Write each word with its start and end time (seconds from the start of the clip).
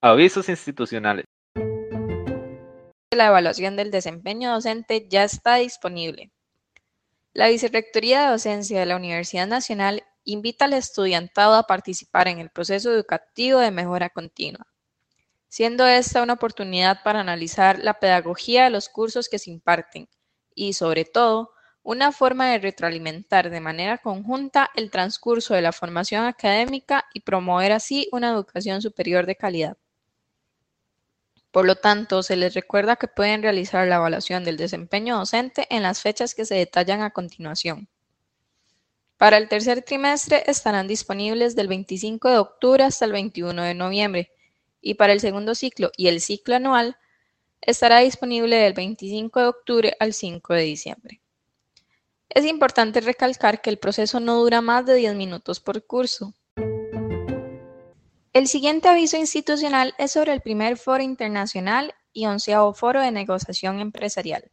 Avisos 0.00 0.48
institucionales. 0.48 1.24
La 3.10 3.26
evaluación 3.26 3.74
del 3.74 3.90
desempeño 3.90 4.52
docente 4.52 5.08
ya 5.08 5.24
está 5.24 5.56
disponible. 5.56 6.30
La 7.32 7.48
Vicerrectoría 7.48 8.22
de 8.22 8.30
Docencia 8.30 8.78
de 8.78 8.86
la 8.86 8.94
Universidad 8.94 9.48
Nacional 9.48 10.04
invita 10.22 10.66
al 10.66 10.74
estudiantado 10.74 11.56
a 11.56 11.64
participar 11.64 12.28
en 12.28 12.38
el 12.38 12.50
proceso 12.50 12.92
educativo 12.92 13.58
de 13.58 13.72
mejora 13.72 14.08
continua, 14.08 14.68
siendo 15.48 15.84
esta 15.84 16.22
una 16.22 16.34
oportunidad 16.34 17.02
para 17.02 17.18
analizar 17.18 17.80
la 17.80 17.94
pedagogía 17.94 18.62
de 18.62 18.70
los 18.70 18.88
cursos 18.88 19.28
que 19.28 19.40
se 19.40 19.50
imparten 19.50 20.08
y, 20.54 20.74
sobre 20.74 21.06
todo, 21.06 21.50
una 21.82 22.12
forma 22.12 22.52
de 22.52 22.58
retroalimentar 22.58 23.50
de 23.50 23.60
manera 23.60 23.98
conjunta 23.98 24.70
el 24.76 24.92
transcurso 24.92 25.54
de 25.54 25.62
la 25.62 25.72
formación 25.72 26.24
académica 26.24 27.06
y 27.12 27.22
promover 27.22 27.72
así 27.72 28.08
una 28.12 28.28
educación 28.28 28.80
superior 28.80 29.26
de 29.26 29.34
calidad. 29.34 29.76
Por 31.50 31.66
lo 31.66 31.76
tanto, 31.76 32.22
se 32.22 32.36
les 32.36 32.54
recuerda 32.54 32.96
que 32.96 33.08
pueden 33.08 33.42
realizar 33.42 33.86
la 33.88 33.96
evaluación 33.96 34.44
del 34.44 34.56
desempeño 34.56 35.18
docente 35.18 35.66
en 35.70 35.82
las 35.82 36.02
fechas 36.02 36.34
que 36.34 36.44
se 36.44 36.54
detallan 36.54 37.02
a 37.02 37.10
continuación. 37.10 37.88
Para 39.16 39.36
el 39.36 39.48
tercer 39.48 39.82
trimestre 39.82 40.44
estarán 40.46 40.86
disponibles 40.86 41.56
del 41.56 41.66
25 41.66 42.30
de 42.30 42.38
octubre 42.38 42.84
hasta 42.84 43.04
el 43.04 43.12
21 43.12 43.62
de 43.62 43.74
noviembre 43.74 44.30
y 44.80 44.94
para 44.94 45.12
el 45.12 45.20
segundo 45.20 45.54
ciclo 45.56 45.90
y 45.96 46.06
el 46.06 46.20
ciclo 46.20 46.54
anual 46.54 46.96
estará 47.60 47.98
disponible 47.98 48.56
del 48.56 48.74
25 48.74 49.40
de 49.40 49.46
octubre 49.46 49.96
al 49.98 50.12
5 50.12 50.54
de 50.54 50.62
diciembre. 50.62 51.20
Es 52.28 52.44
importante 52.44 53.00
recalcar 53.00 53.60
que 53.60 53.70
el 53.70 53.78
proceso 53.78 54.20
no 54.20 54.36
dura 54.36 54.60
más 54.60 54.86
de 54.86 54.94
10 54.94 55.16
minutos 55.16 55.58
por 55.58 55.84
curso, 55.84 56.34
el 58.38 58.46
siguiente 58.46 58.88
aviso 58.88 59.16
institucional 59.16 59.96
es 59.98 60.12
sobre 60.12 60.32
el 60.32 60.40
primer 60.40 60.76
Foro 60.76 61.02
Internacional 61.02 61.96
y 62.12 62.26
onceavo 62.26 62.72
Foro 62.72 63.00
de 63.00 63.10
Negociación 63.10 63.80
Empresarial. 63.80 64.48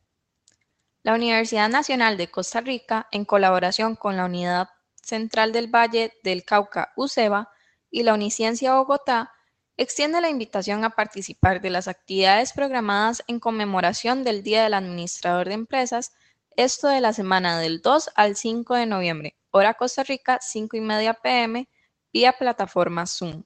La 1.04 1.14
Universidad 1.14 1.70
Nacional 1.70 2.18
de 2.18 2.32
Costa 2.32 2.62
Rica, 2.62 3.08
en 3.12 3.26
colaboración 3.26 3.96
con 3.96 4.18
la 4.18 4.26
Unidad 4.26 4.70
Central 5.04 5.52
del 5.52 5.68
Valle 5.68 6.14
del 6.24 6.44
Cauca, 6.44 6.94
UCEBA, 6.96 7.52
y 7.92 8.02
la 8.02 8.16
Uniciencia 8.16 8.74
Bogotá, 8.74 9.32
extiende 9.78 10.20
la 10.20 10.30
invitación 10.30 10.84
a 10.84 10.96
participar 10.96 11.62
de 11.62 11.70
las 11.70 11.88
actividades 11.88 12.54
programadas 12.54 13.24
en 13.28 13.40
conmemoración 13.40 14.24
del 14.24 14.42
Día 14.42 14.64
del 14.64 14.74
Administrador 14.74 15.48
de 15.48 15.54
Empresas, 15.54 16.16
esto 16.56 16.88
de 16.88 17.02
la 17.02 17.14
semana 17.14 17.60
del 17.60 17.84
2 17.84 18.10
al 18.16 18.36
5 18.36 18.74
de 18.74 18.88
noviembre, 18.88 19.36
hora 19.52 19.76
Costa 19.76 20.02
Rica, 20.02 20.40
5 20.42 20.76
y 20.76 20.82
media 20.82 21.14
pm, 21.14 21.70
vía 22.12 22.34
plataforma 22.34 23.06
Zoom. 23.06 23.44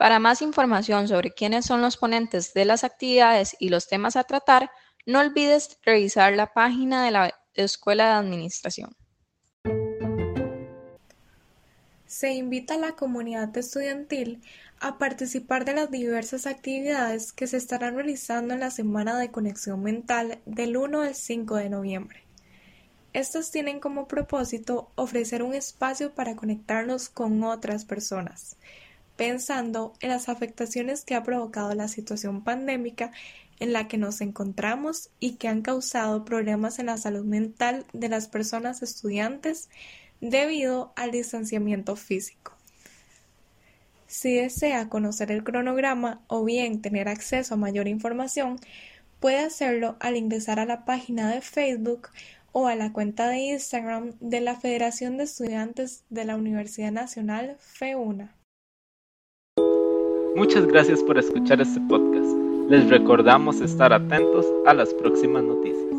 Para 0.00 0.18
más 0.18 0.40
información 0.40 1.08
sobre 1.08 1.30
quiénes 1.30 1.66
son 1.66 1.82
los 1.82 1.98
ponentes 1.98 2.54
de 2.54 2.64
las 2.64 2.84
actividades 2.84 3.54
y 3.58 3.68
los 3.68 3.86
temas 3.86 4.16
a 4.16 4.24
tratar, 4.24 4.70
no 5.04 5.20
olvides 5.20 5.78
revisar 5.84 6.32
la 6.32 6.54
página 6.54 7.04
de 7.04 7.10
la 7.10 7.34
Escuela 7.52 8.06
de 8.06 8.12
Administración. 8.12 8.96
Se 12.06 12.32
invita 12.32 12.76
a 12.76 12.78
la 12.78 12.92
comunidad 12.92 13.54
estudiantil 13.58 14.40
a 14.80 14.96
participar 14.96 15.66
de 15.66 15.74
las 15.74 15.90
diversas 15.90 16.46
actividades 16.46 17.34
que 17.34 17.46
se 17.46 17.58
estarán 17.58 17.94
realizando 17.94 18.54
en 18.54 18.60
la 18.60 18.70
Semana 18.70 19.18
de 19.18 19.30
Conexión 19.30 19.82
Mental 19.82 20.38
del 20.46 20.78
1 20.78 21.02
al 21.02 21.14
5 21.14 21.56
de 21.56 21.68
noviembre. 21.68 22.24
Estas 23.12 23.50
tienen 23.50 23.80
como 23.80 24.08
propósito 24.08 24.92
ofrecer 24.94 25.42
un 25.42 25.52
espacio 25.52 26.14
para 26.14 26.36
conectarnos 26.36 27.10
con 27.10 27.42
otras 27.44 27.84
personas, 27.84 28.56
pensando 29.20 29.92
en 30.00 30.08
las 30.08 30.30
afectaciones 30.30 31.04
que 31.04 31.14
ha 31.14 31.22
provocado 31.22 31.74
la 31.74 31.88
situación 31.88 32.42
pandémica 32.42 33.12
en 33.58 33.74
la 33.74 33.86
que 33.86 33.98
nos 33.98 34.22
encontramos 34.22 35.10
y 35.20 35.34
que 35.34 35.46
han 35.46 35.60
causado 35.60 36.24
problemas 36.24 36.78
en 36.78 36.86
la 36.86 36.96
salud 36.96 37.26
mental 37.26 37.84
de 37.92 38.08
las 38.08 38.28
personas 38.28 38.80
estudiantes 38.82 39.68
debido 40.22 40.94
al 40.96 41.10
distanciamiento 41.10 41.96
físico. 41.96 42.56
Si 44.06 44.36
desea 44.36 44.88
conocer 44.88 45.30
el 45.30 45.44
cronograma 45.44 46.22
o 46.26 46.42
bien 46.42 46.80
tener 46.80 47.06
acceso 47.06 47.52
a 47.52 47.58
mayor 47.58 47.88
información, 47.88 48.58
puede 49.20 49.40
hacerlo 49.40 49.96
al 50.00 50.16
ingresar 50.16 50.58
a 50.60 50.64
la 50.64 50.86
página 50.86 51.30
de 51.30 51.42
Facebook 51.42 52.08
o 52.52 52.68
a 52.68 52.74
la 52.74 52.90
cuenta 52.94 53.28
de 53.28 53.36
Instagram 53.36 54.14
de 54.20 54.40
la 54.40 54.58
Federación 54.58 55.18
de 55.18 55.24
Estudiantes 55.24 56.04
de 56.08 56.24
la 56.24 56.36
Universidad 56.36 56.90
Nacional 56.90 57.58
FEUNA. 57.58 58.39
Muchas 60.36 60.66
gracias 60.66 61.02
por 61.02 61.18
escuchar 61.18 61.60
este 61.60 61.80
podcast. 61.88 62.30
Les 62.68 62.88
recordamos 62.88 63.60
estar 63.60 63.92
atentos 63.92 64.46
a 64.64 64.74
las 64.74 64.94
próximas 64.94 65.42
noticias. 65.42 65.89